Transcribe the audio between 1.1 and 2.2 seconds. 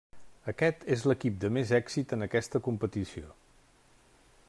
l'equip de més èxit